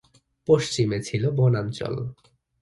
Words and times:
পশ্চিমে 0.47 0.97
ছিল 1.01 1.23
বনাঞ্চল। 1.29 1.95